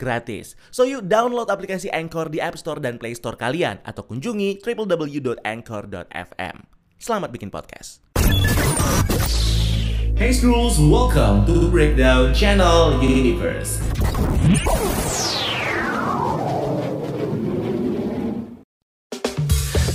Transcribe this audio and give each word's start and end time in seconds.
gratis. 0.00 0.54
So 0.70 0.84
you 0.86 1.00
download 1.00 1.50
aplikasi 1.50 1.90
Anchor 1.90 2.28
di 2.30 2.38
App 2.38 2.56
Store 2.60 2.78
dan 2.78 2.96
Play 3.00 3.18
Store 3.18 3.36
kalian 3.36 3.80
atau 3.82 4.06
kunjungi 4.06 4.62
www.anchor.fm. 4.62 6.56
Selamat 7.02 7.28
bikin 7.34 7.50
podcast. 7.50 7.98
Hey 10.14 10.30
Scrolls, 10.30 10.78
welcome 10.78 11.42
to 11.50 11.66
Breakdown 11.66 12.30
Channel 12.30 13.02
Universe. 13.02 13.82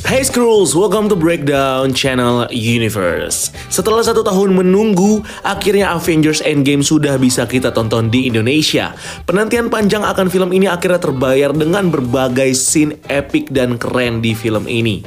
Hey 0.07 0.23
Scrolls, 0.23 0.71
welcome 0.71 1.11
to 1.11 1.19
Breakdown 1.19 1.91
Channel 1.91 2.47
Universe. 2.55 3.51
Setelah 3.67 4.07
satu 4.07 4.23
tahun 4.23 4.55
menunggu, 4.55 5.19
akhirnya 5.43 5.91
Avengers 5.91 6.39
Endgame 6.47 6.79
sudah 6.79 7.19
bisa 7.19 7.43
kita 7.43 7.75
tonton 7.75 8.07
di 8.07 8.23
Indonesia. 8.23 8.95
Penantian 9.27 9.67
panjang 9.67 10.07
akan 10.07 10.31
film 10.31 10.55
ini 10.55 10.63
akhirnya 10.63 11.11
terbayar 11.11 11.51
dengan 11.51 11.91
berbagai 11.91 12.55
scene 12.55 12.95
epic 13.11 13.51
dan 13.51 13.75
keren 13.75 14.23
di 14.23 14.31
film 14.31 14.63
ini. 14.71 15.03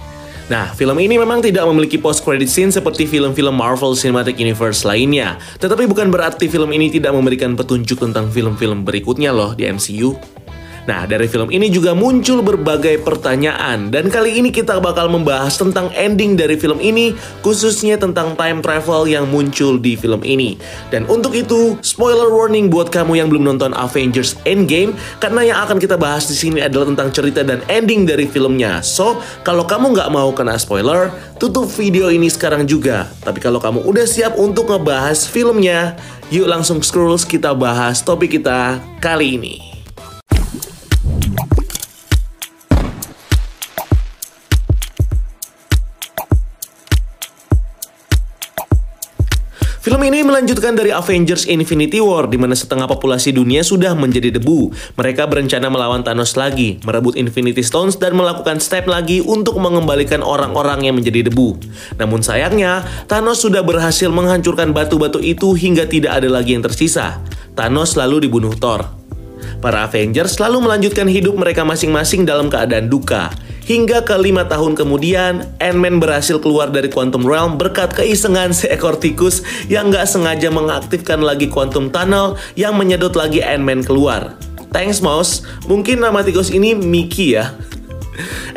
Nah, 0.53 0.69
film 0.77 1.01
ini 1.01 1.17
memang 1.17 1.41
tidak 1.41 1.65
memiliki 1.65 1.97
post 1.97 2.21
credit 2.21 2.53
scene 2.53 2.69
seperti 2.69 3.09
film-film 3.09 3.57
Marvel 3.57 3.97
Cinematic 3.97 4.37
Universe 4.37 4.85
lainnya. 4.85 5.41
Tetapi 5.65 5.89
bukan 5.89 6.13
berarti 6.13 6.45
film 6.45 6.77
ini 6.77 6.93
tidak 6.93 7.17
memberikan 7.17 7.57
petunjuk 7.57 8.05
tentang 8.05 8.29
film-film 8.29 8.85
berikutnya 8.85 9.33
loh 9.33 9.57
di 9.57 9.65
MCU. 9.65 10.40
Nah, 10.89 11.05
dari 11.05 11.29
film 11.29 11.53
ini 11.53 11.69
juga 11.69 11.93
muncul 11.93 12.41
berbagai 12.41 13.05
pertanyaan 13.05 13.93
dan 13.93 14.09
kali 14.09 14.41
ini 14.41 14.49
kita 14.49 14.81
bakal 14.81 15.13
membahas 15.13 15.61
tentang 15.61 15.93
ending 15.93 16.39
dari 16.39 16.57
film 16.57 16.81
ini, 16.81 17.13
khususnya 17.45 18.01
tentang 18.01 18.33
time 18.39 18.65
travel 18.65 19.05
yang 19.05 19.29
muncul 19.29 19.77
di 19.77 19.99
film 19.99 20.25
ini. 20.25 20.57
Dan 20.89 21.05
untuk 21.11 21.37
itu, 21.37 21.77
spoiler 21.85 22.33
warning 22.33 22.73
buat 22.73 22.89
kamu 22.89 23.21
yang 23.21 23.29
belum 23.29 23.45
nonton 23.45 23.77
Avengers 23.77 24.41
Endgame 24.49 24.97
karena 25.21 25.53
yang 25.53 25.59
akan 25.69 25.77
kita 25.77 26.01
bahas 26.01 26.29
di 26.29 26.37
sini 26.37 26.65
adalah 26.65 26.89
tentang 26.89 27.13
cerita 27.13 27.45
dan 27.45 27.61
ending 27.69 28.09
dari 28.09 28.25
filmnya. 28.25 28.81
So, 28.81 29.21
kalau 29.45 29.69
kamu 29.69 29.93
nggak 29.93 30.11
mau 30.13 30.33
kena 30.33 30.57
spoiler, 30.57 31.13
tutup 31.37 31.69
video 31.77 32.09
ini 32.09 32.33
sekarang 32.33 32.65
juga. 32.65 33.09
Tapi 33.21 33.39
kalau 33.39 33.61
kamu 33.61 33.85
udah 33.85 34.07
siap 34.09 34.41
untuk 34.41 34.73
ngebahas 34.73 35.29
filmnya, 35.29 36.01
yuk 36.33 36.49
langsung 36.49 36.81
scroll 36.81 37.13
kita 37.21 37.53
bahas 37.53 38.01
topik 38.01 38.39
kita 38.39 38.79
kali 39.03 39.37
ini. 39.37 39.70
Film 50.01 50.17
ini 50.17 50.25
melanjutkan 50.25 50.73
dari 50.81 50.97
Avengers 50.97 51.45
Infinity 51.45 52.01
War 52.01 52.25
di 52.25 52.41
mana 52.41 52.57
setengah 52.57 52.89
populasi 52.89 53.37
dunia 53.37 53.61
sudah 53.61 53.93
menjadi 53.93 54.33
debu. 54.33 54.73
Mereka 54.97 55.29
berencana 55.29 55.69
melawan 55.69 56.01
Thanos 56.01 56.41
lagi, 56.41 56.81
merebut 56.89 57.21
Infinity 57.21 57.61
Stones 57.61 58.01
dan 58.01 58.17
melakukan 58.17 58.65
step 58.65 58.89
lagi 58.89 59.21
untuk 59.21 59.61
mengembalikan 59.61 60.25
orang-orang 60.25 60.89
yang 60.89 60.97
menjadi 60.97 61.29
debu. 61.29 61.53
Namun 62.01 62.25
sayangnya, 62.25 62.81
Thanos 63.13 63.45
sudah 63.45 63.61
berhasil 63.61 64.09
menghancurkan 64.09 64.73
batu-batu 64.73 65.21
itu 65.21 65.53
hingga 65.53 65.85
tidak 65.85 66.17
ada 66.17 66.33
lagi 66.33 66.57
yang 66.57 66.65
tersisa. 66.65 67.21
Thanos 67.53 67.93
lalu 67.93 68.25
dibunuh 68.25 68.57
Thor. 68.57 68.89
Para 69.61 69.85
Avengers 69.85 70.41
selalu 70.41 70.65
melanjutkan 70.65 71.13
hidup 71.13 71.37
mereka 71.37 71.61
masing-masing 71.61 72.25
dalam 72.25 72.49
keadaan 72.49 72.89
duka. 72.89 73.29
Hingga 73.71 74.03
ke 74.03 74.19
lima 74.19 74.51
tahun 74.51 74.75
kemudian, 74.75 75.47
Ant-Man 75.63 76.03
berhasil 76.03 76.43
keluar 76.43 76.75
dari 76.75 76.91
Quantum 76.91 77.23
Realm 77.23 77.55
berkat 77.55 77.95
keisengan 77.95 78.51
seekor 78.51 78.99
tikus 78.99 79.47
yang 79.71 79.95
nggak 79.95 80.11
sengaja 80.11 80.51
mengaktifkan 80.51 81.23
lagi 81.23 81.47
Quantum 81.47 81.87
Tunnel 81.87 82.35
yang 82.59 82.75
menyedot 82.75 83.15
lagi 83.15 83.39
Ant-Man 83.39 83.87
keluar. 83.87 84.35
Thanks 84.75 84.99
Mouse, 84.99 85.47
mungkin 85.71 86.03
nama 86.03 86.19
tikus 86.27 86.51
ini 86.51 86.75
Mickey 86.75 87.39
ya. 87.39 87.55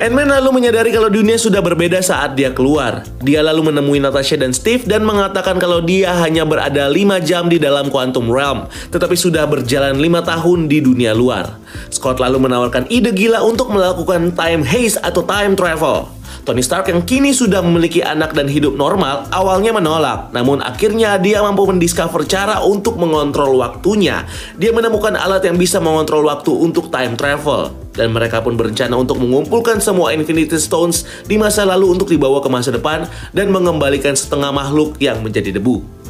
Ant-Man 0.02 0.34
lalu 0.34 0.50
menyadari 0.62 0.90
kalau 0.90 1.08
dunia 1.14 1.38
sudah 1.38 1.62
berbeda 1.62 2.02
saat 2.02 2.34
dia 2.34 2.50
keluar. 2.50 3.06
Dia 3.22 3.46
lalu 3.46 3.69
menemui 3.69 4.02
Natasha 4.02 4.36
dan 4.36 4.52
Steve 4.52 4.84
dan 4.90 5.06
mengatakan 5.06 5.62
kalau 5.62 5.80
dia 5.80 6.12
hanya 6.25 6.44
berada 6.44 6.90
5 6.90 7.22
jam 7.22 7.46
di 7.47 7.62
dalam 7.62 7.94
Quantum 7.94 8.28
Realm, 8.28 8.66
tetapi 8.90 9.14
sudah 9.14 9.46
berjalan 9.46 10.02
5 10.02 10.30
tahun 10.30 10.59
di 10.66 10.81
dunia 10.81 11.14
luar. 11.14 11.62
Scott 11.94 12.18
lalu 12.18 12.50
menawarkan 12.50 12.90
ide 12.90 13.14
gila 13.14 13.46
untuk 13.46 13.69
melakukan 13.69 14.34
time 14.34 14.66
haze 14.66 14.97
atau 14.97 15.22
time 15.22 15.53
travel. 15.53 16.09
Tony 16.44 16.59
Stark 16.59 16.91
yang 16.91 17.08
kini 17.08 17.31
sudah 17.31 17.64
memiliki 17.64 18.03
anak 18.03 18.35
dan 18.35 18.52
hidup 18.52 18.75
normal 18.75 19.31
awalnya 19.31 19.72
menolak, 19.72 20.34
namun 20.35 20.59
akhirnya 20.59 21.16
dia 21.16 21.40
mampu 21.40 21.64
mendiscover 21.64 22.28
cara 22.28 22.59
untuk 22.59 23.00
mengontrol 23.00 23.56
waktunya. 23.56 24.28
Dia 24.59 24.75
menemukan 24.75 25.16
alat 25.16 25.47
yang 25.47 25.56
bisa 25.56 25.80
mengontrol 25.80 26.28
waktu 26.28 26.52
untuk 26.52 26.91
time 26.91 27.16
travel. 27.16 27.83
Dan 27.94 28.09
mereka 28.09 28.42
pun 28.42 28.58
berencana 28.58 28.98
untuk 28.98 29.22
mengumpulkan 29.22 29.78
semua 29.78 30.18
Infinity 30.18 30.58
Stones 30.58 31.06
di 31.30 31.38
masa 31.38 31.62
lalu 31.62 31.94
untuk 31.94 32.09
dibawa 32.09 32.42
ke 32.42 32.50
masa 32.50 32.74
depan 32.74 33.06
dan 33.31 33.54
mengembalikan 33.54 34.18
setengah 34.18 34.50
makhluk 34.50 34.98
yang 34.98 35.22
menjadi 35.22 35.54
debu. 35.54 36.03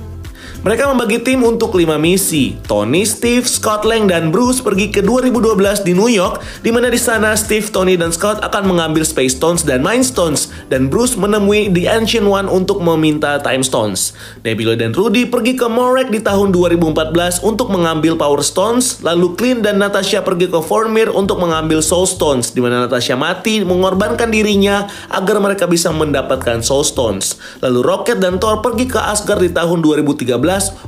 Mereka 0.64 0.88
membagi 0.88 1.20
tim 1.20 1.44
untuk 1.44 1.76
5 1.76 2.00
misi. 2.00 2.56
Tony, 2.64 3.04
Steve, 3.04 3.44
Scott 3.44 3.84
Lang, 3.84 4.08
dan 4.08 4.32
Bruce 4.32 4.64
pergi 4.64 4.88
ke 4.88 5.04
2012 5.04 5.84
di 5.84 5.92
New 5.92 6.08
York, 6.08 6.40
di 6.64 6.72
mana 6.72 6.88
di 6.88 6.96
sana 6.96 7.36
Steve, 7.36 7.68
Tony, 7.68 8.00
dan 8.00 8.16
Scott 8.16 8.40
akan 8.40 8.72
mengambil 8.72 9.04
Space 9.04 9.36
Stones 9.36 9.68
dan 9.68 9.84
Mind 9.84 10.08
Stones, 10.08 10.53
dan 10.68 10.91
Bruce 10.91 11.16
menemui 11.18 11.72
The 11.72 11.90
Ancient 11.90 12.28
One 12.28 12.51
untuk 12.51 12.84
meminta 12.84 13.40
Time 13.41 13.63
Stones. 13.66 14.13
Nebula 14.46 14.78
dan 14.78 14.94
Rudy 14.94 15.25
pergi 15.25 15.56
ke 15.56 15.66
Morek 15.66 16.12
di 16.12 16.22
tahun 16.22 16.51
2014 16.51 17.41
untuk 17.41 17.72
mengambil 17.74 18.19
Power 18.19 18.46
Stones, 18.46 19.01
lalu 19.01 19.34
Clint 19.34 19.66
dan 19.66 19.79
Natasha 19.81 20.22
pergi 20.22 20.51
ke 20.51 20.59
Vormir 20.62 21.09
untuk 21.09 21.40
mengambil 21.40 21.81
Soul 21.81 22.06
Stones, 22.06 22.51
di 22.51 22.59
mana 22.59 22.85
Natasha 22.85 23.18
mati 23.18 23.63
mengorbankan 23.63 24.29
dirinya 24.29 24.85
agar 25.09 25.40
mereka 25.40 25.66
bisa 25.66 25.90
mendapatkan 25.90 26.59
Soul 26.62 26.85
Stones. 26.85 27.40
Lalu 27.63 27.80
Rocket 27.81 28.19
dan 28.19 28.38
Thor 28.38 28.59
pergi 28.59 28.85
ke 28.91 29.00
Asgard 29.00 29.41
di 29.41 29.50
tahun 29.50 29.80
2013 29.80 30.35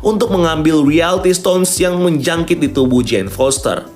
untuk 0.04 0.30
mengambil 0.30 0.84
Reality 0.84 1.32
Stones 1.32 1.72
yang 1.80 1.98
menjangkit 2.04 2.60
di 2.60 2.70
tubuh 2.70 3.02
Jane 3.02 3.32
Foster. 3.32 3.95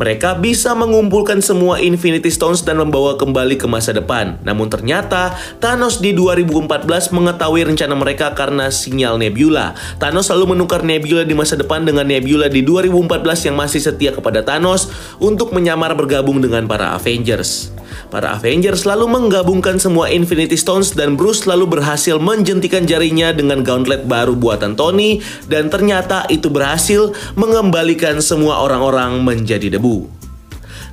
Mereka 0.00 0.40
bisa 0.40 0.72
mengumpulkan 0.72 1.44
semua 1.44 1.76
Infinity 1.76 2.32
Stones 2.32 2.64
dan 2.64 2.80
membawa 2.80 3.20
kembali 3.20 3.60
ke 3.60 3.68
masa 3.68 3.92
depan. 3.92 4.40
Namun 4.40 4.72
ternyata 4.72 5.36
Thanos 5.60 6.00
di 6.00 6.16
2014 6.16 7.12
mengetahui 7.12 7.68
rencana 7.68 7.92
mereka 7.92 8.32
karena 8.32 8.72
sinyal 8.72 9.20
Nebula. 9.20 9.76
Thanos 10.00 10.32
selalu 10.32 10.56
menukar 10.56 10.88
Nebula 10.88 11.28
di 11.28 11.36
masa 11.36 11.60
depan 11.60 11.84
dengan 11.84 12.08
Nebula 12.08 12.48
di 12.48 12.64
2014 12.64 13.52
yang 13.52 13.60
masih 13.60 13.84
setia 13.84 14.16
kepada 14.16 14.40
Thanos 14.40 14.88
untuk 15.20 15.52
menyamar 15.52 15.92
bergabung 15.92 16.40
dengan 16.40 16.64
para 16.64 16.96
Avengers. 16.96 17.68
Para 18.10 18.34
Avengers 18.34 18.84
selalu 18.84 19.06
menggabungkan 19.06 19.78
semua 19.78 20.10
Infinity 20.10 20.58
Stones 20.58 20.92
dan 20.94 21.14
Bruce 21.14 21.46
selalu 21.46 21.78
berhasil 21.78 22.18
menjentikan 22.18 22.84
jarinya 22.84 23.30
dengan 23.30 23.62
gauntlet 23.62 24.06
baru 24.06 24.34
buatan 24.34 24.74
Tony 24.74 25.22
dan 25.46 25.70
ternyata 25.70 26.26
itu 26.30 26.50
berhasil 26.50 27.14
mengembalikan 27.38 28.18
semua 28.18 28.62
orang-orang 28.62 29.22
menjadi 29.22 29.78
debu. 29.78 30.20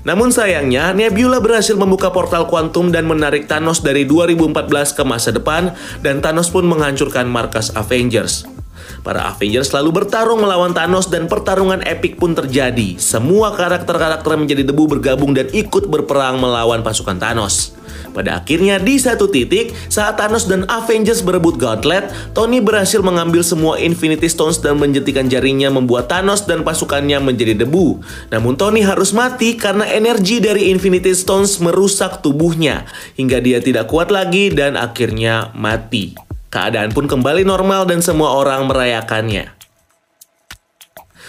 Namun 0.08 0.32
sayangnya, 0.32 0.96
Nebula 0.96 1.44
berhasil 1.44 1.76
membuka 1.76 2.08
portal 2.16 2.48
kuantum 2.48 2.96
dan 2.96 3.04
menarik 3.04 3.44
Thanos 3.44 3.84
dari 3.84 4.08
2014 4.08 4.96
ke 4.96 5.04
masa 5.04 5.36
depan 5.36 5.76
dan 6.00 6.24
Thanos 6.24 6.48
pun 6.48 6.64
menghancurkan 6.64 7.28
markas 7.28 7.76
Avengers. 7.76 8.57
Para 9.02 9.32
Avengers 9.32 9.72
selalu 9.72 10.04
bertarung 10.04 10.44
melawan 10.44 10.76
Thanos 10.76 11.08
dan 11.08 11.32
pertarungan 11.32 11.84
epik 11.86 12.20
pun 12.20 12.36
terjadi. 12.36 13.00
Semua 13.00 13.56
karakter-karakter 13.56 14.34
menjadi 14.36 14.64
debu 14.68 15.00
bergabung 15.00 15.32
dan 15.32 15.48
ikut 15.52 15.88
berperang 15.88 16.38
melawan 16.40 16.84
pasukan 16.84 17.16
Thanos. 17.16 17.78
Pada 18.18 18.42
akhirnya 18.42 18.82
di 18.82 18.98
satu 18.98 19.30
titik, 19.30 19.78
saat 19.94 20.18
Thanos 20.18 20.50
dan 20.50 20.66
Avengers 20.66 21.22
berebut 21.22 21.62
Gauntlet, 21.62 22.10
Tony 22.34 22.58
berhasil 22.58 22.98
mengambil 23.06 23.46
semua 23.46 23.78
Infinity 23.78 24.26
Stones 24.26 24.58
dan 24.58 24.82
menjentikan 24.82 25.30
jarinya 25.30 25.70
membuat 25.70 26.10
Thanos 26.10 26.50
dan 26.50 26.66
pasukannya 26.66 27.22
menjadi 27.22 27.54
debu. 27.62 28.02
Namun 28.34 28.58
Tony 28.58 28.82
harus 28.82 29.14
mati 29.14 29.54
karena 29.54 29.86
energi 29.86 30.42
dari 30.42 30.74
Infinity 30.74 31.14
Stones 31.14 31.62
merusak 31.62 32.26
tubuhnya, 32.26 32.90
hingga 33.16 33.38
dia 33.38 33.62
tidak 33.62 33.86
kuat 33.86 34.10
lagi 34.10 34.50
dan 34.50 34.74
akhirnya 34.82 35.54
mati. 35.54 36.27
Keadaan 36.58 36.90
pun 36.90 37.06
kembali 37.06 37.46
normal 37.46 37.86
dan 37.86 38.02
semua 38.02 38.34
orang 38.34 38.66
merayakannya. 38.66 39.54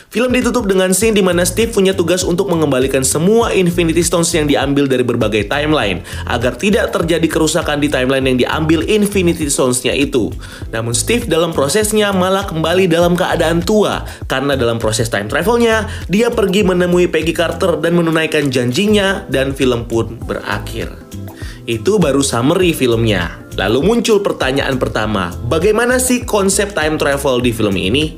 Film 0.08 0.32
ditutup 0.32 0.64
dengan 0.64 0.88
scene 0.96 1.12
di 1.12 1.20
mana 1.20 1.44
Steve 1.44 1.68
punya 1.68 1.92
tugas 1.92 2.24
untuk 2.24 2.48
mengembalikan 2.48 3.04
semua 3.04 3.52
Infinity 3.52 4.00
Stones 4.00 4.32
yang 4.32 4.48
diambil 4.48 4.88
dari 4.88 5.04
berbagai 5.04 5.44
timeline 5.52 6.00
agar 6.24 6.56
tidak 6.56 6.96
terjadi 6.96 7.28
kerusakan 7.28 7.76
di 7.76 7.92
timeline 7.92 8.24
yang 8.24 8.40
diambil 8.40 8.80
Infinity 8.88 9.52
Stones-nya 9.52 9.92
itu. 9.92 10.32
Namun 10.72 10.96
Steve 10.96 11.28
dalam 11.28 11.52
prosesnya 11.52 12.08
malah 12.16 12.48
kembali 12.48 12.88
dalam 12.88 13.12
keadaan 13.12 13.60
tua 13.60 14.08
karena 14.32 14.56
dalam 14.56 14.80
proses 14.80 15.12
time 15.12 15.28
travelnya 15.28 15.92
dia 16.08 16.32
pergi 16.32 16.64
menemui 16.64 17.04
Peggy 17.12 17.36
Carter 17.36 17.76
dan 17.76 18.00
menunaikan 18.00 18.48
janjinya 18.48 19.28
dan 19.28 19.52
film 19.52 19.84
pun 19.84 20.16
berakhir. 20.24 20.88
Itu 21.68 22.00
baru 22.00 22.24
summary 22.24 22.72
filmnya. 22.72 23.47
Lalu 23.58 23.82
muncul 23.82 24.22
pertanyaan 24.22 24.78
pertama, 24.78 25.34
bagaimana 25.50 25.98
sih 25.98 26.22
konsep 26.22 26.78
time 26.78 26.94
travel 26.94 27.42
di 27.42 27.50
film 27.50 27.74
ini? 27.74 28.14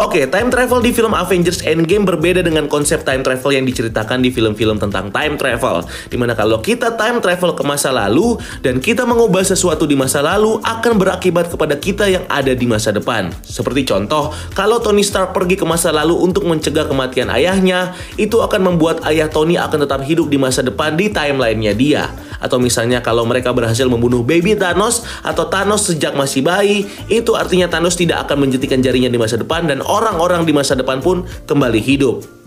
Oke, 0.00 0.24
time 0.32 0.48
travel 0.48 0.80
di 0.80 0.96
film 0.96 1.12
Avengers 1.12 1.60
Endgame 1.60 2.08
berbeda 2.08 2.40
dengan 2.40 2.72
konsep 2.72 3.04
time 3.04 3.20
travel 3.20 3.52
yang 3.52 3.68
diceritakan 3.68 4.24
di 4.24 4.32
film-film 4.32 4.80
tentang 4.80 5.12
time 5.12 5.36
travel. 5.36 5.84
Di 6.08 6.16
mana 6.16 6.32
kalau 6.32 6.64
kita 6.64 6.96
time 6.96 7.20
travel 7.20 7.52
ke 7.52 7.60
masa 7.68 7.92
lalu 7.92 8.40
dan 8.64 8.80
kita 8.80 9.04
mengubah 9.04 9.44
sesuatu 9.44 9.84
di 9.84 9.92
masa 9.92 10.24
lalu 10.24 10.56
akan 10.64 10.96
berakibat 10.96 11.52
kepada 11.52 11.76
kita 11.76 12.08
yang 12.08 12.24
ada 12.32 12.56
di 12.56 12.64
masa 12.64 12.88
depan. 12.88 13.28
Seperti 13.44 13.84
contoh, 13.84 14.32
kalau 14.56 14.80
Tony 14.80 15.04
Stark 15.04 15.36
pergi 15.36 15.60
ke 15.60 15.68
masa 15.68 15.92
lalu 15.92 16.16
untuk 16.16 16.48
mencegah 16.48 16.88
kematian 16.88 17.28
ayahnya, 17.28 17.92
itu 18.16 18.40
akan 18.40 18.72
membuat 18.72 19.04
ayah 19.04 19.28
Tony 19.28 19.60
akan 19.60 19.84
tetap 19.84 20.00
hidup 20.08 20.32
di 20.32 20.40
masa 20.40 20.64
depan 20.64 20.96
di 20.96 21.12
timelinenya 21.12 21.76
dia. 21.76 22.08
Atau 22.38 22.62
misalnya 22.62 23.02
kalau 23.02 23.26
mereka 23.26 23.50
berhasil 23.50 23.86
membunuh 23.86 24.22
baby 24.22 24.54
Thanos 24.54 25.02
atau 25.22 25.46
Thanos 25.50 25.90
sejak 25.90 26.14
masih 26.14 26.42
bayi, 26.42 26.86
itu 27.10 27.34
artinya 27.34 27.66
Thanos 27.66 27.98
tidak 27.98 28.26
akan 28.26 28.48
menjentikan 28.48 28.78
jarinya 28.82 29.10
di 29.10 29.18
masa 29.18 29.38
depan 29.38 29.66
dan 29.66 29.82
orang-orang 29.82 30.46
di 30.46 30.54
masa 30.54 30.78
depan 30.78 31.02
pun 31.02 31.26
kembali 31.46 31.80
hidup. 31.82 32.38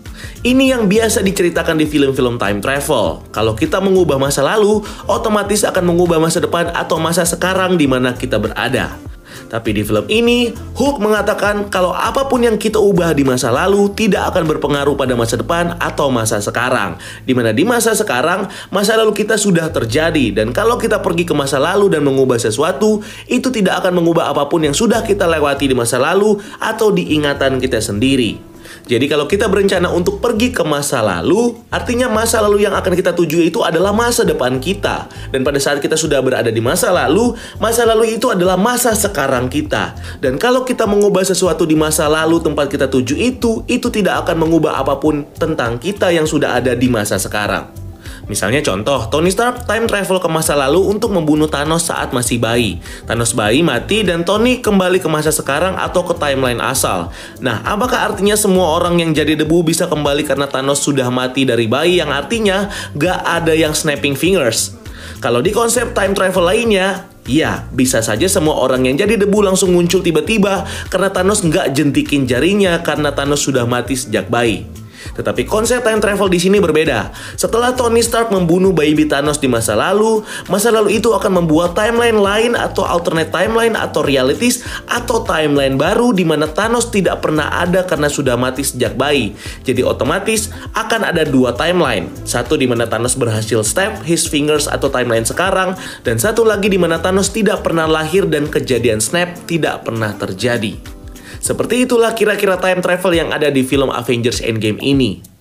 Ini 0.42 0.74
yang 0.74 0.90
biasa 0.90 1.22
diceritakan 1.22 1.78
di 1.78 1.86
film-film 1.86 2.34
time 2.34 2.58
travel. 2.58 3.22
Kalau 3.30 3.54
kita 3.54 3.78
mengubah 3.78 4.18
masa 4.18 4.42
lalu, 4.42 4.82
otomatis 5.06 5.62
akan 5.62 5.94
mengubah 5.94 6.18
masa 6.18 6.42
depan 6.42 6.70
atau 6.74 6.98
masa 6.98 7.22
sekarang 7.22 7.78
di 7.78 7.86
mana 7.86 8.14
kita 8.14 8.42
berada. 8.42 9.11
Tapi 9.52 9.76
di 9.76 9.84
film 9.84 10.08
ini, 10.08 10.48
Hulk 10.48 10.96
mengatakan 10.96 11.68
kalau 11.68 11.92
apa 11.92 12.24
pun 12.24 12.40
yang 12.40 12.56
kita 12.56 12.80
ubah 12.80 13.12
di 13.12 13.20
masa 13.20 13.52
lalu 13.52 13.92
tidak 13.92 14.32
akan 14.32 14.48
berpengaruh 14.48 14.96
pada 14.96 15.12
masa 15.12 15.36
depan 15.36 15.76
atau 15.76 16.08
masa 16.08 16.40
sekarang. 16.40 16.96
Di 17.28 17.36
mana 17.36 17.52
di 17.52 17.60
masa 17.60 17.92
sekarang, 17.92 18.48
masa 18.72 18.96
lalu 18.96 19.12
kita 19.12 19.36
sudah 19.36 19.68
terjadi. 19.68 20.32
Dan 20.32 20.56
kalau 20.56 20.80
kita 20.80 21.04
pergi 21.04 21.28
ke 21.28 21.36
masa 21.36 21.60
lalu 21.60 21.92
dan 21.92 22.00
mengubah 22.00 22.40
sesuatu, 22.40 23.04
itu 23.28 23.52
tidak 23.52 23.84
akan 23.84 24.00
mengubah 24.00 24.32
apa 24.32 24.48
pun 24.48 24.64
yang 24.64 24.72
sudah 24.72 25.04
kita 25.04 25.28
lewati 25.28 25.68
di 25.68 25.76
masa 25.76 26.00
lalu 26.00 26.40
atau 26.56 26.88
di 26.88 27.12
ingatan 27.12 27.60
kita 27.60 27.76
sendiri. 27.84 28.51
Jadi 28.86 29.06
kalau 29.06 29.26
kita 29.30 29.46
berencana 29.46 29.90
untuk 29.90 30.18
pergi 30.18 30.50
ke 30.54 30.64
masa 30.66 31.00
lalu, 31.02 31.54
artinya 31.70 32.08
masa 32.08 32.40
lalu 32.42 32.64
yang 32.66 32.74
akan 32.74 32.92
kita 32.94 33.12
tuju 33.14 33.42
itu 33.42 33.60
adalah 33.62 33.90
masa 33.90 34.22
depan 34.22 34.58
kita. 34.58 35.10
Dan 35.34 35.42
pada 35.42 35.58
saat 35.58 35.78
kita 35.78 35.94
sudah 35.98 36.18
berada 36.24 36.48
di 36.48 36.62
masa 36.62 36.90
lalu, 36.90 37.34
masa 37.58 37.84
lalu 37.84 38.16
itu 38.16 38.30
adalah 38.30 38.54
masa 38.54 38.94
sekarang 38.94 39.50
kita. 39.50 39.96
Dan 40.22 40.38
kalau 40.38 40.62
kita 40.62 40.86
mengubah 40.86 41.26
sesuatu 41.26 41.66
di 41.66 41.74
masa 41.74 42.06
lalu 42.06 42.38
tempat 42.38 42.70
kita 42.70 42.86
tuju 42.86 43.18
itu, 43.18 43.66
itu 43.66 43.88
tidak 43.90 44.26
akan 44.26 44.46
mengubah 44.46 44.78
apa 44.78 44.98
pun 44.98 45.26
tentang 45.36 45.76
kita 45.76 46.14
yang 46.14 46.24
sudah 46.24 46.58
ada 46.58 46.78
di 46.78 46.86
masa 46.86 47.18
sekarang. 47.18 47.81
Misalnya 48.30 48.62
contoh, 48.62 49.10
Tony 49.10 49.34
Stark 49.34 49.66
time 49.66 49.90
travel 49.90 50.22
ke 50.22 50.28
masa 50.30 50.54
lalu 50.54 50.78
untuk 50.86 51.10
membunuh 51.10 51.50
Thanos 51.50 51.90
saat 51.90 52.14
masih 52.14 52.38
bayi. 52.38 52.78
Thanos 53.04 53.34
bayi 53.34 53.66
mati 53.66 54.06
dan 54.06 54.22
Tony 54.22 54.62
kembali 54.62 55.02
ke 55.02 55.08
masa 55.10 55.34
sekarang 55.34 55.74
atau 55.74 56.06
ke 56.06 56.14
timeline 56.14 56.62
asal. 56.62 57.10
Nah, 57.42 57.60
apakah 57.66 58.14
artinya 58.14 58.38
semua 58.38 58.78
orang 58.78 59.02
yang 59.02 59.10
jadi 59.10 59.34
debu 59.34 59.66
bisa 59.66 59.90
kembali 59.90 60.22
karena 60.22 60.46
Thanos 60.46 60.80
sudah 60.86 61.10
mati 61.10 61.42
dari 61.42 61.66
bayi 61.66 61.98
yang 61.98 62.14
artinya 62.14 62.70
gak 62.94 63.26
ada 63.26 63.52
yang 63.52 63.74
snapping 63.74 64.14
fingers? 64.14 64.78
Kalau 65.18 65.42
di 65.42 65.50
konsep 65.50 65.90
time 65.90 66.14
travel 66.14 66.46
lainnya, 66.46 67.12
Ya, 67.22 67.70
bisa 67.70 68.02
saja 68.02 68.26
semua 68.26 68.58
orang 68.58 68.82
yang 68.82 68.98
jadi 68.98 69.14
debu 69.14 69.46
langsung 69.46 69.70
muncul 69.70 70.02
tiba-tiba 70.02 70.66
karena 70.90 71.06
Thanos 71.06 71.46
nggak 71.46 71.70
jentikin 71.70 72.26
jarinya 72.26 72.82
karena 72.82 73.14
Thanos 73.14 73.46
sudah 73.46 73.62
mati 73.62 73.94
sejak 73.94 74.26
bayi. 74.26 74.66
Tetapi 75.12 75.44
konsep 75.44 75.84
time 75.84 76.00
travel 76.00 76.28
di 76.32 76.40
sini 76.40 76.58
berbeda. 76.58 77.12
Setelah 77.36 77.76
Tony 77.76 78.00
Stark 78.00 78.32
membunuh 78.32 78.72
bayi 78.72 78.94
Thanos 79.04 79.42
di 79.42 79.50
masa 79.50 79.76
lalu, 79.76 80.22
masa 80.46 80.70
lalu 80.70 80.96
itu 80.96 81.12
akan 81.12 81.42
membuat 81.42 81.74
timeline 81.76 82.16
lain 82.16 82.52
atau 82.54 82.86
alternate 82.86 83.34
timeline 83.34 83.74
atau 83.74 84.00
realities 84.06 84.62
atau 84.86 85.26
timeline 85.26 85.74
baru 85.74 86.14
di 86.14 86.22
mana 86.22 86.46
Thanos 86.46 86.88
tidak 86.88 87.20
pernah 87.20 87.50
ada 87.50 87.82
karena 87.82 88.06
sudah 88.06 88.38
mati 88.38 88.62
sejak 88.62 88.94
bayi. 88.94 89.34
Jadi 89.66 89.82
otomatis 89.82 90.48
akan 90.72 91.08
ada 91.10 91.26
dua 91.26 91.52
timeline. 91.58 92.08
Satu 92.22 92.54
di 92.54 92.70
mana 92.70 92.86
Thanos 92.86 93.18
berhasil 93.18 93.60
step 93.66 94.06
his 94.06 94.24
fingers 94.24 94.70
atau 94.70 94.88
timeline 94.88 95.26
sekarang 95.26 95.74
dan 96.06 96.16
satu 96.16 96.46
lagi 96.46 96.70
di 96.70 96.78
mana 96.78 97.02
Thanos 97.02 97.34
tidak 97.34 97.66
pernah 97.66 97.90
lahir 97.90 98.24
dan 98.30 98.46
kejadian 98.46 99.02
snap 99.02 99.34
tidak 99.50 99.82
pernah 99.82 100.14
terjadi. 100.14 101.01
Seperti 101.42 101.82
itulah 101.82 102.14
kira-kira 102.14 102.54
time 102.62 102.78
travel 102.78 103.12
yang 103.18 103.34
ada 103.34 103.50
di 103.50 103.66
film 103.66 103.90
Avengers 103.90 104.38
Endgame 104.46 104.78
ini. 104.78 105.31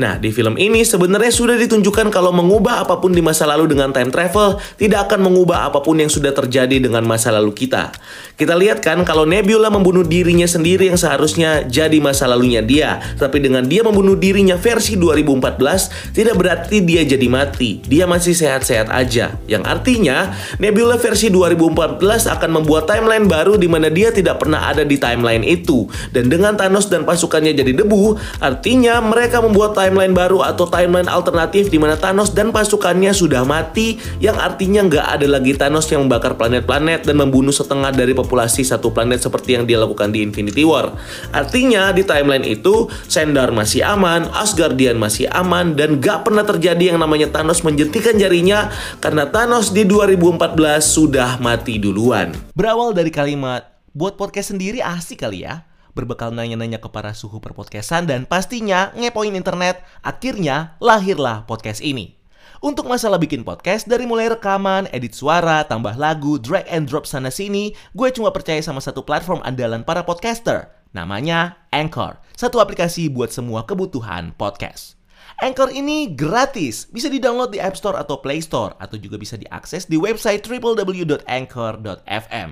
Nah, 0.00 0.16
di 0.16 0.32
film 0.32 0.56
ini 0.56 0.82
sebenarnya 0.82 1.30
sudah 1.30 1.56
ditunjukkan 1.60 2.08
kalau 2.08 2.32
mengubah 2.32 2.82
apa 2.82 2.98
pun 2.98 3.12
di 3.12 3.20
masa 3.20 3.44
lalu 3.44 3.76
dengan 3.76 3.92
time 3.92 4.08
travel 4.08 4.56
tidak 4.80 5.10
akan 5.10 5.28
mengubah 5.28 5.68
apa 5.68 5.84
pun 5.84 6.00
yang 6.00 6.08
sudah 6.08 6.32
terjadi 6.32 6.80
dengan 6.80 7.04
masa 7.04 7.28
lalu 7.28 7.52
kita. 7.52 7.92
Kita 8.34 8.56
lihat 8.56 8.80
kan 8.80 9.04
kalau 9.04 9.28
Nebula 9.28 9.68
membunuh 9.68 10.02
dirinya 10.02 10.48
sendiri 10.48 10.88
yang 10.88 10.98
seharusnya 10.98 11.68
jadi 11.68 12.00
masa 12.00 12.26
lalunya 12.26 12.64
dia, 12.64 12.98
tapi 13.20 13.38
dengan 13.38 13.68
dia 13.68 13.84
membunuh 13.84 14.16
dirinya 14.16 14.56
versi 14.56 14.96
2014 14.96 16.16
tidak 16.16 16.34
berarti 16.40 16.80
dia 16.82 17.04
jadi 17.04 17.28
mati. 17.28 17.84
Dia 17.84 18.08
masih 18.08 18.32
sehat-sehat 18.32 18.88
aja. 18.88 19.36
Yang 19.46 19.62
artinya 19.68 20.32
Nebula 20.58 20.96
versi 20.96 21.28
2014 21.28 22.00
akan 22.32 22.50
membuat 22.62 22.88
timeline 22.88 23.28
baru 23.28 23.60
di 23.60 23.68
mana 23.68 23.92
dia 23.92 24.10
tidak 24.10 24.40
pernah 24.40 24.72
ada 24.72 24.82
di 24.82 24.96
timeline 24.96 25.44
itu. 25.44 25.86
Dan 26.10 26.32
dengan 26.32 26.56
Thanos 26.56 26.88
dan 26.88 27.04
pasukannya 27.04 27.52
jadi 27.52 27.76
debu, 27.76 28.16
artinya 28.40 28.98
mereka 29.04 29.44
membuat 29.44 29.71
timeline 29.72 30.12
baru 30.12 30.44
atau 30.44 30.68
timeline 30.68 31.08
alternatif 31.08 31.72
di 31.72 31.80
mana 31.80 31.96
Thanos 31.98 32.30
dan 32.30 32.52
pasukannya 32.52 33.10
sudah 33.10 33.42
mati 33.42 33.96
yang 34.20 34.36
artinya 34.38 34.84
nggak 34.86 35.06
ada 35.18 35.26
lagi 35.26 35.56
Thanos 35.56 35.88
yang 35.88 36.06
membakar 36.06 36.36
planet-planet 36.36 37.08
dan 37.08 37.16
membunuh 37.16 37.50
setengah 37.50 37.90
dari 37.90 38.12
populasi 38.12 38.62
satu 38.62 38.92
planet 38.92 39.24
seperti 39.24 39.56
yang 39.56 39.64
dia 39.64 39.80
lakukan 39.80 40.12
di 40.12 40.20
Infinity 40.20 40.62
War. 40.62 40.94
Artinya 41.32 41.90
di 41.90 42.04
timeline 42.04 42.44
itu 42.44 42.86
Sendar 43.08 43.50
masih 43.50 43.82
aman, 43.82 44.28
Asgardian 44.30 45.00
masih 45.00 45.26
aman 45.32 45.74
dan 45.74 45.98
gak 45.98 46.28
pernah 46.28 46.44
terjadi 46.44 46.94
yang 46.94 46.98
namanya 47.00 47.32
Thanos 47.32 47.64
menjentikan 47.64 48.14
jarinya 48.20 48.68
karena 49.00 49.26
Thanos 49.26 49.72
di 49.72 49.88
2014 49.88 50.54
sudah 50.84 51.40
mati 51.40 51.80
duluan. 51.80 52.36
Berawal 52.52 52.92
dari 52.92 53.08
kalimat 53.08 53.64
buat 53.92 54.16
podcast 54.16 54.56
sendiri 54.56 54.80
asik 54.80 55.20
kali 55.24 55.44
ya 55.44 55.71
berbekal 55.92 56.32
nanya-nanya 56.32 56.80
ke 56.80 56.88
para 56.88 57.12
suhu 57.12 57.40
perpodcastan 57.40 58.08
dan 58.08 58.24
pastinya 58.24 58.92
ngepoin 58.96 59.36
internet, 59.36 59.84
akhirnya 60.00 60.76
lahirlah 60.80 61.44
podcast 61.44 61.84
ini. 61.84 62.16
Untuk 62.62 62.86
masalah 62.86 63.18
bikin 63.18 63.42
podcast, 63.42 63.90
dari 63.90 64.06
mulai 64.06 64.30
rekaman, 64.30 64.86
edit 64.94 65.18
suara, 65.18 65.66
tambah 65.66 65.98
lagu, 65.98 66.38
drag 66.38 66.62
and 66.70 66.86
drop 66.86 67.10
sana-sini, 67.10 67.74
gue 67.90 68.08
cuma 68.14 68.30
percaya 68.30 68.62
sama 68.62 68.78
satu 68.78 69.02
platform 69.02 69.42
andalan 69.42 69.82
para 69.82 70.06
podcaster. 70.06 70.70
Namanya 70.94 71.58
Anchor, 71.74 72.22
satu 72.38 72.62
aplikasi 72.62 73.10
buat 73.10 73.34
semua 73.34 73.66
kebutuhan 73.66 74.30
podcast. 74.38 75.01
Anchor 75.42 75.74
ini 75.74 76.14
gratis, 76.14 76.86
bisa 76.86 77.10
di-download 77.10 77.50
di 77.50 77.58
App 77.58 77.74
Store 77.74 77.98
atau 77.98 78.22
Play 78.22 78.38
Store, 78.38 78.78
atau 78.78 78.94
juga 78.94 79.18
bisa 79.18 79.34
diakses 79.34 79.90
di 79.90 79.98
website 79.98 80.38
www.anchor.fm. 80.46 82.48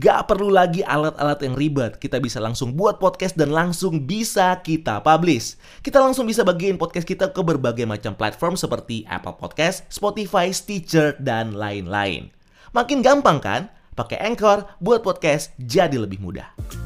Gak 0.00 0.20
perlu 0.24 0.48
lagi 0.48 0.80
alat-alat 0.80 1.44
yang 1.44 1.52
ribet, 1.52 2.00
kita 2.00 2.16
bisa 2.16 2.40
langsung 2.40 2.72
buat 2.72 2.96
podcast 2.96 3.36
dan 3.36 3.52
langsung 3.52 4.08
bisa 4.08 4.56
kita 4.64 5.04
publish. 5.04 5.60
Kita 5.84 6.00
langsung 6.00 6.24
bisa 6.24 6.40
bagiin 6.40 6.80
podcast 6.80 7.04
kita 7.04 7.28
ke 7.28 7.44
berbagai 7.44 7.84
macam 7.84 8.16
platform 8.16 8.56
seperti 8.56 9.04
Apple 9.04 9.36
Podcast, 9.36 9.84
Spotify, 9.92 10.48
Stitcher, 10.48 11.20
dan 11.20 11.52
lain-lain. 11.52 12.32
Makin 12.72 13.04
gampang 13.04 13.44
kan? 13.44 13.68
Pakai 13.92 14.16
Anchor 14.16 14.64
buat 14.80 15.04
podcast 15.04 15.52
jadi 15.60 16.00
lebih 16.00 16.24
mudah. 16.24 16.79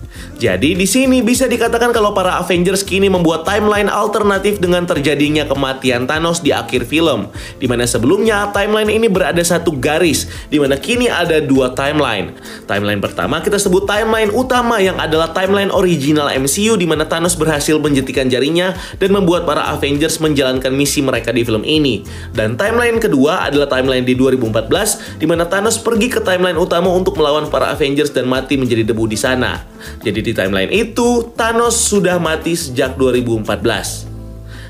Jadi 0.45 0.77
di 0.77 0.85
sini 0.85 1.25
bisa 1.25 1.49
dikatakan 1.49 1.89
kalau 1.89 2.13
para 2.13 2.37
Avengers 2.37 2.85
kini 2.85 3.09
membuat 3.09 3.49
timeline 3.49 3.89
alternatif 3.89 4.61
dengan 4.61 4.85
terjadinya 4.85 5.49
kematian 5.49 6.05
Thanos 6.05 6.45
di 6.45 6.53
akhir 6.53 6.85
film. 6.85 7.33
Di 7.57 7.65
mana 7.65 7.89
sebelumnya 7.89 8.53
timeline 8.53 8.93
ini 8.93 9.09
berada 9.09 9.41
satu 9.41 9.73
garis, 9.73 10.29
di 10.53 10.61
mana 10.61 10.77
kini 10.77 11.09
ada 11.09 11.41
dua 11.41 11.73
timeline. 11.73 12.37
Timeline 12.69 13.01
pertama 13.01 13.41
kita 13.41 13.57
sebut 13.57 13.89
timeline 13.89 14.29
utama 14.37 14.85
yang 14.85 15.01
adalah 15.01 15.33
timeline 15.33 15.73
original 15.73 16.29
MCU 16.29 16.77
di 16.77 16.85
mana 16.85 17.09
Thanos 17.09 17.41
berhasil 17.41 17.81
menjentikan 17.81 18.29
jarinya 18.29 18.77
dan 19.01 19.17
membuat 19.17 19.49
para 19.49 19.73
Avengers 19.73 20.21
menjalankan 20.21 20.77
misi 20.77 21.01
mereka 21.01 21.33
di 21.33 21.41
film 21.41 21.65
ini. 21.65 22.05
Dan 22.37 22.61
timeline 22.61 23.01
kedua 23.01 23.49
adalah 23.49 23.73
timeline 23.73 24.05
di 24.05 24.13
2014 24.13 25.17
di 25.17 25.25
mana 25.25 25.49
Thanos 25.49 25.81
pergi 25.81 26.13
ke 26.13 26.21
timeline 26.21 26.61
utama 26.61 26.93
untuk 26.93 27.17
melawan 27.17 27.49
para 27.49 27.73
Avengers 27.73 28.13
dan 28.13 28.29
mati 28.29 28.61
menjadi 28.61 28.85
debu 28.85 29.09
di 29.09 29.17
sana. 29.17 29.73
Jadi 30.05 30.21
di 30.21 30.34
Timeline 30.35 30.75
itu, 30.75 31.33
Thanos 31.39 31.79
sudah 31.79 32.19
mati 32.19 32.59
sejak 32.59 32.99
2014. 32.99 34.11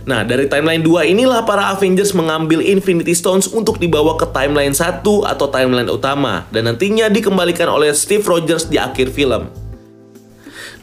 Nah, 0.04 0.20
dari 0.20 0.44
timeline 0.44 0.84
2 0.84 1.16
inilah 1.16 1.48
para 1.48 1.72
Avengers 1.72 2.12
mengambil 2.12 2.60
Infinity 2.60 3.16
Stones 3.16 3.48
untuk 3.48 3.80
dibawa 3.80 4.20
ke 4.20 4.28
timeline 4.36 4.76
1 4.76 5.00
atau 5.00 5.46
timeline 5.48 5.88
utama 5.88 6.44
dan 6.52 6.68
nantinya 6.68 7.08
dikembalikan 7.08 7.72
oleh 7.72 7.88
Steve 7.96 8.20
Rogers 8.20 8.68
di 8.68 8.76
akhir 8.76 9.16
film. 9.16 9.63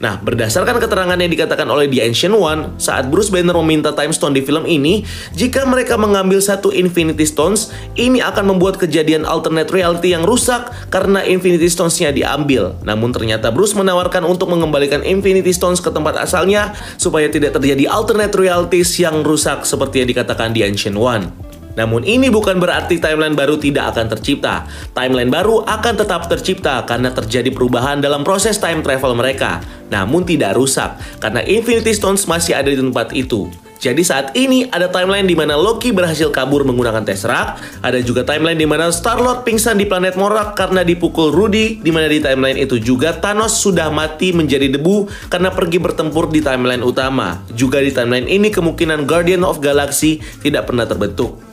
Nah, 0.01 0.17
berdasarkan 0.17 0.81
keterangan 0.81 1.13
yang 1.13 1.29
dikatakan 1.29 1.69
oleh 1.69 1.85
The 1.85 2.01
Ancient 2.01 2.33
One, 2.33 2.73
saat 2.81 3.13
Bruce 3.13 3.29
Banner 3.29 3.53
meminta 3.61 3.93
Time 3.93 4.09
Stone 4.09 4.33
di 4.33 4.41
film 4.41 4.65
ini, 4.65 5.05
jika 5.37 5.61
mereka 5.69 5.93
mengambil 5.93 6.41
satu 6.41 6.73
Infinity 6.73 7.21
Stones, 7.29 7.69
ini 7.93 8.17
akan 8.17 8.57
membuat 8.57 8.81
kejadian 8.81 9.29
alternate 9.29 9.69
reality 9.69 10.17
yang 10.17 10.25
rusak 10.25 10.73
karena 10.89 11.21
Infinity 11.21 11.69
Stones-nya 11.69 12.09
diambil. 12.09 12.73
Namun 12.81 13.13
ternyata 13.13 13.53
Bruce 13.53 13.77
menawarkan 13.77 14.25
untuk 14.25 14.49
mengembalikan 14.49 15.05
Infinity 15.05 15.53
Stones 15.53 15.77
ke 15.77 15.93
tempat 15.93 16.17
asalnya 16.17 16.73
supaya 16.97 17.29
tidak 17.29 17.53
terjadi 17.61 17.85
alternate 17.85 18.33
realities 18.33 18.97
yang 18.97 19.21
rusak 19.21 19.69
seperti 19.69 20.01
yang 20.01 20.09
dikatakan 20.09 20.49
The 20.49 20.65
Ancient 20.65 20.97
One. 20.97 21.50
Namun 21.75 22.03
ini 22.03 22.27
bukan 22.27 22.59
berarti 22.59 22.99
timeline 22.99 23.35
baru 23.35 23.55
tidak 23.55 23.95
akan 23.95 24.11
tercipta. 24.17 24.67
Timeline 24.91 25.31
baru 25.31 25.63
akan 25.63 25.93
tetap 25.95 26.27
tercipta 26.27 26.83
karena 26.83 27.11
terjadi 27.11 27.49
perubahan 27.51 28.03
dalam 28.03 28.25
proses 28.27 28.59
time 28.59 28.83
travel 28.83 29.15
mereka. 29.15 29.63
Namun 29.91 30.23
tidak 30.23 30.55
rusak 30.55 30.99
karena 31.19 31.43
Infinity 31.43 31.91
Stones 31.95 32.27
masih 32.27 32.55
ada 32.55 32.71
di 32.71 32.79
tempat 32.79 33.11
itu. 33.15 33.51
Jadi 33.81 34.05
saat 34.05 34.37
ini 34.37 34.69
ada 34.69 34.93
timeline 34.93 35.25
di 35.25 35.33
mana 35.33 35.57
Loki 35.57 35.89
berhasil 35.89 36.29
kabur 36.29 36.61
menggunakan 36.61 37.01
Tesseract, 37.01 37.81
ada 37.81 37.97
juga 37.97 38.21
timeline 38.21 38.61
di 38.61 38.69
mana 38.69 38.93
Star-Lord 38.93 39.41
pingsan 39.41 39.73
di 39.81 39.89
planet 39.89 40.21
Morak 40.21 40.53
karena 40.53 40.85
dipukul 40.85 41.33
Rudy, 41.33 41.81
di 41.81 41.89
mana 41.89 42.05
di 42.05 42.21
timeline 42.21 42.61
itu 42.61 42.77
juga 42.77 43.17
Thanos 43.17 43.57
sudah 43.57 43.89
mati 43.89 44.37
menjadi 44.37 44.69
debu 44.69 45.09
karena 45.33 45.49
pergi 45.49 45.81
bertempur 45.81 46.29
di 46.29 46.45
timeline 46.45 46.85
utama. 46.85 47.41
Juga 47.57 47.81
di 47.81 47.89
timeline 47.89 48.29
ini 48.29 48.53
kemungkinan 48.53 49.09
Guardian 49.09 49.41
of 49.41 49.57
Galaxy 49.57 50.21
tidak 50.45 50.69
pernah 50.69 50.85
terbentuk. 50.85 51.50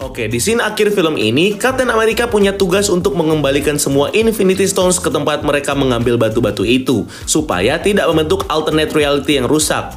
Oke, 0.00 0.32
di 0.32 0.40
scene 0.40 0.64
akhir 0.64 0.96
film 0.96 1.20
ini, 1.20 1.60
Captain 1.60 1.92
America 1.92 2.24
punya 2.24 2.56
tugas 2.56 2.88
untuk 2.88 3.12
mengembalikan 3.20 3.76
semua 3.76 4.08
Infinity 4.16 4.64
Stones 4.64 4.96
ke 4.96 5.12
tempat 5.12 5.44
mereka 5.44 5.76
mengambil 5.76 6.16
batu-batu 6.16 6.64
itu, 6.64 7.04
supaya 7.28 7.76
tidak 7.76 8.08
membentuk 8.08 8.48
alternate 8.48 8.96
reality 8.96 9.36
yang 9.36 9.44
rusak. 9.44 9.92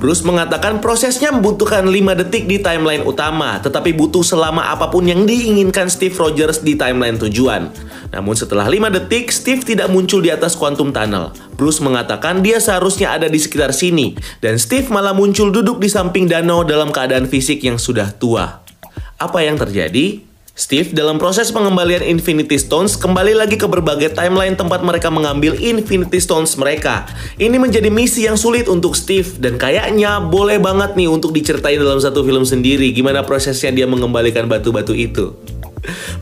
Bruce 0.00 0.24
mengatakan 0.24 0.80
prosesnya 0.80 1.28
membutuhkan 1.28 1.84
5 1.84 2.24
detik 2.24 2.48
di 2.48 2.56
timeline 2.56 3.04
utama, 3.04 3.60
tetapi 3.60 3.92
butuh 3.92 4.24
selama 4.24 4.72
apa 4.72 4.88
pun 4.88 5.04
yang 5.04 5.28
diinginkan 5.28 5.92
Steve 5.92 6.16
Rogers 6.16 6.64
di 6.64 6.74
timeline 6.80 7.20
tujuan. 7.20 7.68
Namun 8.16 8.32
setelah 8.32 8.64
5 8.64 8.90
detik, 8.96 9.28
Steve 9.28 9.60
tidak 9.60 9.92
muncul 9.92 10.24
di 10.24 10.32
atas 10.32 10.56
Quantum 10.56 10.88
Tunnel. 10.88 11.36
Bruce 11.52 11.84
mengatakan 11.84 12.40
dia 12.40 12.56
seharusnya 12.64 13.12
ada 13.12 13.28
di 13.28 13.36
sekitar 13.36 13.76
sini, 13.76 14.16
dan 14.40 14.56
Steve 14.56 14.88
malah 14.88 15.12
muncul 15.12 15.52
duduk 15.52 15.84
di 15.84 15.92
samping 15.92 16.32
danau 16.32 16.64
dalam 16.64 16.88
keadaan 16.88 17.28
fisik 17.28 17.60
yang 17.60 17.76
sudah 17.76 18.08
tua. 18.16 18.63
Apa 19.18 19.46
yang 19.46 19.54
terjadi? 19.54 20.26
Steve 20.54 20.94
dalam 20.94 21.18
proses 21.18 21.50
pengembalian 21.50 22.06
Infinity 22.06 22.54
Stones 22.62 22.94
kembali 22.94 23.34
lagi 23.34 23.58
ke 23.58 23.66
berbagai 23.66 24.14
timeline 24.14 24.54
tempat 24.54 24.86
mereka 24.86 25.10
mengambil 25.10 25.58
Infinity 25.58 26.22
Stones 26.22 26.54
mereka. 26.54 27.10
Ini 27.42 27.58
menjadi 27.58 27.90
misi 27.90 28.22
yang 28.22 28.38
sulit 28.38 28.70
untuk 28.70 28.94
Steve 28.94 29.26
dan 29.42 29.58
kayaknya 29.58 30.22
boleh 30.22 30.62
banget 30.62 30.94
nih 30.94 31.10
untuk 31.10 31.34
diceritain 31.34 31.82
dalam 31.82 31.98
satu 31.98 32.22
film 32.22 32.46
sendiri 32.46 32.94
gimana 32.94 33.26
prosesnya 33.26 33.74
dia 33.74 33.86
mengembalikan 33.90 34.46
batu-batu 34.46 34.94
itu. 34.94 35.34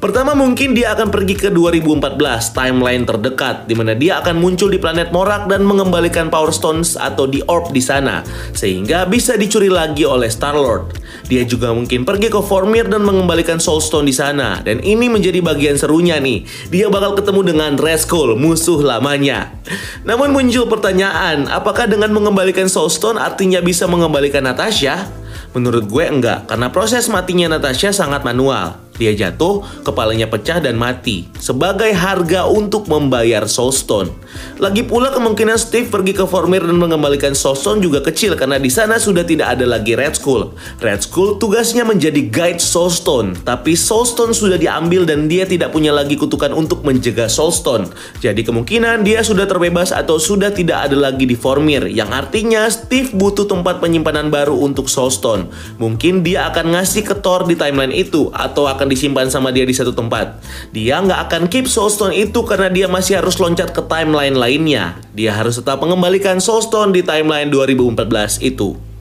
Pertama 0.03 0.35
mungkin 0.35 0.75
dia 0.75 0.91
akan 0.95 1.15
pergi 1.15 1.39
ke 1.39 1.49
2014, 1.55 2.51
timeline 2.51 3.07
terdekat, 3.07 3.71
di 3.71 3.75
mana 3.79 3.95
dia 3.95 4.19
akan 4.19 4.43
muncul 4.43 4.67
di 4.67 4.83
planet 4.83 5.15
Morak 5.15 5.47
dan 5.47 5.63
mengembalikan 5.63 6.27
Power 6.27 6.51
Stones 6.51 6.99
atau 6.99 7.31
di 7.31 7.39
Orb 7.47 7.71
di 7.71 7.79
sana, 7.79 8.27
sehingga 8.51 9.07
bisa 9.07 9.39
dicuri 9.39 9.71
lagi 9.71 10.03
oleh 10.03 10.27
Star-Lord. 10.27 10.99
Dia 11.31 11.47
juga 11.47 11.71
mungkin 11.71 12.03
pergi 12.03 12.29
ke 12.29 12.43
Vormir 12.43 12.91
dan 12.91 13.07
mengembalikan 13.07 13.63
Soul 13.63 13.79
Stone 13.79 14.11
di 14.11 14.15
sana, 14.15 14.59
dan 14.67 14.83
ini 14.83 15.07
menjadi 15.07 15.39
bagian 15.39 15.79
serunya 15.79 16.19
nih. 16.19 16.43
Dia 16.69 16.91
bakal 16.91 17.15
ketemu 17.15 17.55
dengan 17.55 17.73
Red 17.79 18.03
Skull, 18.03 18.35
musuh 18.35 18.83
lamanya. 18.83 19.55
Namun 20.03 20.35
muncul 20.35 20.67
pertanyaan, 20.67 21.47
apakah 21.47 21.87
dengan 21.87 22.11
mengembalikan 22.11 22.67
Soul 22.67 22.91
Stone 22.91 23.23
artinya 23.23 23.63
bisa 23.63 23.87
mengembalikan 23.87 24.43
Natasha? 24.43 25.07
Menurut 25.53 25.85
gue 25.87 26.05
enggak, 26.09 26.49
karena 26.49 26.73
proses 26.73 27.07
matinya 27.13 27.55
Natasha 27.55 27.93
sangat 27.93 28.25
manual. 28.25 28.81
Dia 29.03 29.19
jatuh, 29.19 29.67
kepalanya 29.83 30.31
pecah 30.31 30.63
dan 30.63 30.79
mati 30.79 31.27
sebagai 31.43 31.91
harga 31.91 32.47
untuk 32.47 32.87
membayar 32.87 33.51
Soulstone. 33.51 34.15
Lagi 34.63 34.87
pula 34.87 35.11
kemungkinan 35.11 35.59
Steve 35.59 35.91
pergi 35.91 36.15
ke 36.15 36.23
Vormir 36.23 36.63
dan 36.63 36.79
mengembalikan 36.79 37.35
Soulstone 37.35 37.83
juga 37.83 37.99
kecil 37.99 38.39
karena 38.39 38.63
di 38.63 38.71
sana 38.71 39.03
sudah 39.03 39.27
tidak 39.27 39.59
ada 39.59 39.67
lagi 39.67 39.99
Red 39.99 40.23
Skull. 40.23 40.55
Red 40.79 41.03
Skull 41.03 41.43
tugasnya 41.43 41.83
menjadi 41.83 42.23
guide 42.31 42.63
Soulstone, 42.63 43.35
tapi 43.43 43.75
Soulstone 43.75 44.31
sudah 44.31 44.55
diambil 44.55 45.03
dan 45.03 45.27
dia 45.27 45.51
tidak 45.51 45.75
punya 45.75 45.91
lagi 45.91 46.15
kutukan 46.15 46.55
untuk 46.55 46.87
menjaga 46.87 47.27
Soulstone. 47.27 47.91
Jadi 48.23 48.47
kemungkinan 48.47 49.03
dia 49.03 49.27
sudah 49.27 49.51
terbebas 49.51 49.91
atau 49.91 50.23
sudah 50.23 50.55
tidak 50.55 50.87
ada 50.87 50.95
lagi 51.11 51.27
di 51.27 51.35
Vormir, 51.35 51.91
yang 51.91 52.15
artinya 52.15 52.71
Steve 52.71 53.11
butuh 53.19 53.51
tempat 53.51 53.83
penyimpanan 53.83 54.31
baru 54.31 54.55
untuk 54.63 54.87
Soulstone. 54.87 55.51
Mungkin 55.83 56.23
dia 56.23 56.47
akan 56.55 56.79
ngasih 56.79 57.03
ke 57.03 57.19
Thor 57.19 57.51
di 57.51 57.59
timeline 57.59 57.91
itu 57.91 58.31
atau 58.31 58.71
akan 58.71 58.92
disimpan 58.93 59.33
sama 59.33 59.49
dia 59.49 59.65
di 59.65 59.73
satu 59.73 59.97
tempat. 59.97 60.39
Dia 60.77 61.01
nggak 61.01 61.21
akan 61.29 61.43
keep 61.49 61.65
Soulstone 61.65 62.13
itu 62.13 62.45
karena 62.45 62.69
dia 62.69 62.87
masih 62.87 63.25
harus 63.25 63.41
loncat 63.41 63.73
ke 63.73 63.81
timeline 63.89 64.37
lainnya. 64.37 65.01
Dia 65.17 65.33
harus 65.33 65.57
tetap 65.57 65.81
mengembalikan 65.81 66.39
Soulstone 66.39 66.93
di 66.93 67.01
timeline 67.01 67.49
2014 67.49 68.45
itu. 68.45 68.93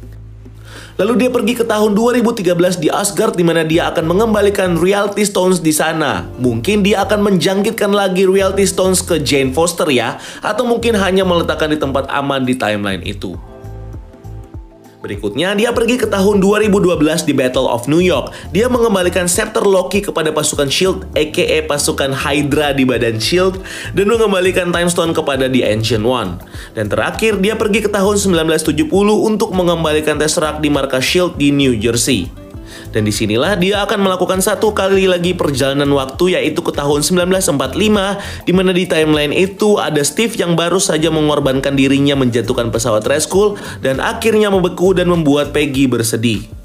Lalu 1.02 1.26
dia 1.26 1.30
pergi 1.34 1.58
ke 1.58 1.66
tahun 1.66 1.98
2013 1.98 2.78
di 2.78 2.92
Asgard 2.92 3.34
di 3.34 3.42
mana 3.42 3.66
dia 3.66 3.90
akan 3.90 4.06
mengembalikan 4.06 4.78
Reality 4.78 5.26
Stones 5.26 5.58
di 5.58 5.74
sana. 5.74 6.30
Mungkin 6.38 6.86
dia 6.86 7.02
akan 7.02 7.26
menjangkitkan 7.26 7.90
lagi 7.90 8.30
Reality 8.30 8.70
Stones 8.70 9.02
ke 9.02 9.18
Jane 9.18 9.50
Foster 9.50 9.90
ya, 9.90 10.22
atau 10.46 10.62
mungkin 10.62 10.94
hanya 11.00 11.26
meletakkan 11.26 11.74
di 11.74 11.82
tempat 11.82 12.06
aman 12.06 12.46
di 12.46 12.54
timeline 12.54 13.02
itu. 13.02 13.34
Berikutnya, 15.02 15.58
dia 15.58 15.74
pergi 15.74 15.98
ke 15.98 16.06
tahun 16.06 16.38
2012 16.38 17.26
di 17.26 17.34
Battle 17.34 17.66
of 17.66 17.90
New 17.90 18.06
York. 18.06 18.30
Dia 18.54 18.70
mengembalikan 18.70 19.26
scepter 19.26 19.66
Loki 19.66 19.98
kepada 19.98 20.30
pasukan 20.30 20.70
SHIELD, 20.70 21.18
aka 21.18 21.58
pasukan 21.66 22.14
Hydra 22.14 22.78
di 22.78 22.86
badan 22.86 23.18
SHIELD, 23.18 23.58
dan 23.98 24.06
mengembalikan 24.06 24.70
Time 24.70 24.94
Stone 24.94 25.18
kepada 25.18 25.50
The 25.50 25.66
Ancient 25.66 26.06
One. 26.06 26.38
Dan 26.78 26.86
terakhir, 26.86 27.42
dia 27.42 27.58
pergi 27.58 27.82
ke 27.82 27.90
tahun 27.90 28.22
1970 28.22 28.86
untuk 29.26 29.50
mengembalikan 29.58 30.22
Tesseract 30.22 30.62
di 30.62 30.70
markas 30.70 31.02
SHIELD 31.02 31.34
di 31.34 31.50
New 31.50 31.74
Jersey. 31.82 32.41
Dan 32.92 33.08
di 33.08 33.14
sinilah 33.16 33.56
dia 33.56 33.84
akan 33.88 34.04
melakukan 34.04 34.44
satu 34.44 34.76
kali 34.76 35.08
lagi 35.08 35.32
perjalanan 35.32 35.88
waktu 35.96 36.36
yaitu 36.36 36.60
ke 36.60 36.76
tahun 36.76 37.02
1945 37.04 38.44
di 38.44 38.52
mana 38.52 38.72
di 38.76 38.84
timeline 38.84 39.32
itu 39.32 39.80
ada 39.80 40.04
Steve 40.04 40.36
yang 40.36 40.60
baru 40.60 40.78
saja 40.78 41.08
mengorbankan 41.08 41.74
dirinya 41.80 42.20
menjatuhkan 42.20 42.68
pesawat 42.70 43.08
rescue 43.08 43.56
dan 43.80 44.04
akhirnya 44.04 44.52
membeku 44.52 44.92
dan 44.92 45.08
membuat 45.08 45.56
Peggy 45.56 45.88
bersedih. 45.88 46.62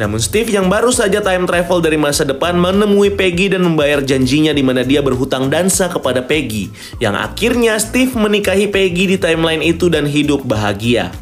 Namun 0.00 0.16
Steve 0.16 0.48
yang 0.48 0.72
baru 0.72 0.88
saja 0.88 1.20
time 1.20 1.44
travel 1.44 1.84
dari 1.84 2.00
masa 2.00 2.24
depan 2.24 2.56
menemui 2.56 3.12
Peggy 3.12 3.52
dan 3.52 3.60
membayar 3.60 4.00
janjinya 4.00 4.56
di 4.56 4.64
mana 4.64 4.80
dia 4.80 5.04
berhutang 5.04 5.52
dansa 5.52 5.92
kepada 5.92 6.24
Peggy. 6.24 6.72
Yang 7.04 7.14
akhirnya 7.20 7.76
Steve 7.76 8.16
menikahi 8.16 8.72
Peggy 8.72 9.12
di 9.12 9.16
timeline 9.20 9.60
itu 9.60 9.92
dan 9.92 10.08
hidup 10.08 10.40
bahagia. 10.48 11.12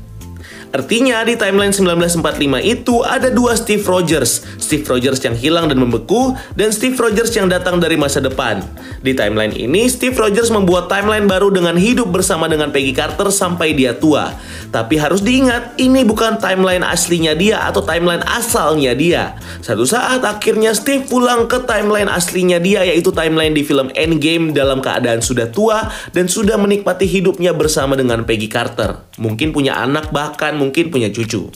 Artinya 0.68 1.24
di 1.24 1.32
timeline 1.32 1.72
1945 1.72 2.60
itu 2.60 3.00
ada 3.00 3.32
dua 3.32 3.56
Steve 3.56 3.80
Rogers. 3.80 4.44
Steve 4.60 4.84
Rogers 4.84 5.16
yang 5.24 5.32
hilang 5.32 5.64
dan 5.72 5.80
membeku 5.80 6.36
dan 6.52 6.68
Steve 6.76 6.92
Rogers 6.92 7.32
yang 7.32 7.48
datang 7.48 7.80
dari 7.80 7.96
masa 7.96 8.20
depan. 8.20 8.60
Di 9.00 9.16
timeline 9.16 9.56
ini 9.56 9.88
Steve 9.88 10.12
Rogers 10.12 10.52
membuat 10.52 10.92
timeline 10.92 11.24
baru 11.24 11.48
dengan 11.48 11.72
hidup 11.80 12.12
bersama 12.12 12.52
dengan 12.52 12.68
Peggy 12.68 12.92
Carter 12.92 13.32
sampai 13.32 13.72
dia 13.72 13.96
tua. 13.96 14.36
Tapi 14.68 15.00
harus 15.00 15.24
diingat 15.24 15.80
ini 15.80 16.04
bukan 16.04 16.36
timeline 16.36 16.84
aslinya 16.84 17.32
dia 17.32 17.64
atau 17.64 17.80
timeline 17.80 18.20
asalnya 18.28 18.92
dia. 18.92 19.40
Satu 19.64 19.88
saat 19.88 20.20
akhirnya 20.20 20.76
Steve 20.76 21.08
pulang 21.08 21.48
ke 21.48 21.64
timeline 21.64 22.12
aslinya 22.12 22.60
dia 22.60 22.84
yaitu 22.84 23.08
timeline 23.08 23.56
di 23.56 23.64
film 23.64 23.88
Endgame 23.96 24.52
dalam 24.52 24.84
keadaan 24.84 25.24
sudah 25.24 25.48
tua 25.48 25.88
dan 26.12 26.28
sudah 26.28 26.60
menikmati 26.60 27.08
hidupnya 27.08 27.56
bersama 27.56 27.96
dengan 27.96 28.28
Peggy 28.28 28.52
Carter. 28.52 29.08
Mungkin 29.16 29.56
punya 29.56 29.80
anak 29.80 30.12
bahkan 30.12 30.57
mungkin 30.58 30.90
punya 30.90 31.08
cucu. 31.14 31.48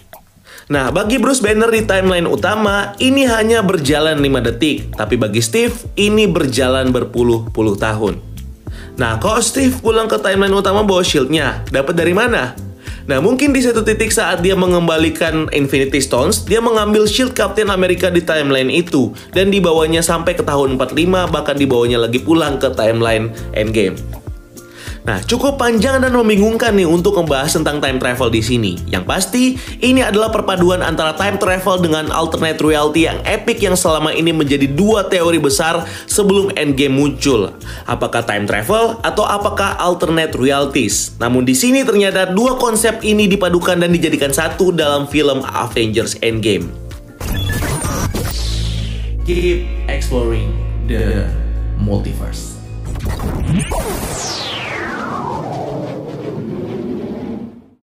Nah, 0.71 0.95
bagi 0.95 1.19
Bruce 1.19 1.43
Banner 1.43 1.69
di 1.69 1.83
timeline 1.83 2.25
utama, 2.31 2.95
ini 3.03 3.27
hanya 3.27 3.67
berjalan 3.67 4.23
5 4.23 4.47
detik. 4.47 4.95
Tapi 4.95 5.19
bagi 5.19 5.43
Steve, 5.43 5.75
ini 5.99 6.31
berjalan 6.31 6.95
berpuluh-puluh 6.95 7.75
tahun. 7.77 8.23
Nah, 8.95 9.19
kok 9.19 9.43
Steve 9.43 9.75
pulang 9.83 10.07
ke 10.07 10.17
timeline 10.23 10.55
utama 10.55 10.87
bawa 10.87 11.03
shieldnya? 11.03 11.67
Dapat 11.69 11.99
dari 11.99 12.15
mana? 12.15 12.55
Nah, 13.03 13.19
mungkin 13.19 13.51
di 13.51 13.59
satu 13.59 13.83
titik 13.83 14.15
saat 14.15 14.47
dia 14.47 14.55
mengembalikan 14.55 15.51
Infinity 15.51 15.99
Stones, 15.99 16.47
dia 16.47 16.63
mengambil 16.63 17.11
shield 17.11 17.35
Captain 17.35 17.67
America 17.67 18.07
di 18.15 18.23
timeline 18.23 18.71
itu 18.71 19.11
dan 19.35 19.51
dibawanya 19.51 19.99
sampai 19.99 20.39
ke 20.39 20.47
tahun 20.47 20.79
45 20.79 21.35
bahkan 21.35 21.59
dibawanya 21.59 22.07
lagi 22.07 22.23
pulang 22.23 22.63
ke 22.63 22.71
timeline 22.79 23.35
Endgame. 23.59 24.22
Nah, 25.03 25.19
cukup 25.27 25.59
panjang 25.59 25.99
dan 25.99 26.15
membingungkan 26.15 26.79
nih 26.79 26.87
untuk 26.87 27.19
membahas 27.19 27.51
tentang 27.51 27.83
time 27.83 27.99
travel 27.99 28.31
di 28.31 28.39
sini. 28.39 28.79
Yang 28.87 29.05
pasti, 29.05 29.45
ini 29.83 29.99
adalah 29.99 30.31
perpaduan 30.31 30.79
antara 30.79 31.11
time 31.19 31.43
travel 31.43 31.83
dengan 31.83 32.07
alternate 32.15 32.63
reality 32.63 33.11
yang 33.11 33.19
epic 33.27 33.59
yang 33.67 33.75
selama 33.75 34.15
ini 34.15 34.31
menjadi 34.31 34.71
dua 34.71 35.11
teori 35.11 35.43
besar 35.43 35.83
sebelum 36.07 36.55
Endgame 36.55 36.95
muncul. 36.95 37.51
Apakah 37.91 38.23
time 38.23 38.47
travel 38.47 39.03
atau 39.03 39.27
apakah 39.27 39.75
alternate 39.83 40.39
realities? 40.39 41.19
Namun 41.19 41.43
di 41.43 41.59
sini 41.59 41.83
ternyata 41.83 42.31
dua 42.31 42.55
konsep 42.55 43.03
ini 43.03 43.27
dipadukan 43.27 43.83
dan 43.83 43.91
dijadikan 43.91 44.31
satu 44.31 44.71
dalam 44.71 45.11
film 45.11 45.43
Avengers 45.43 46.15
Endgame. 46.23 46.71
Keep 49.27 49.67
exploring 49.91 50.55
the 50.87 51.27
multiverse. 51.75 52.55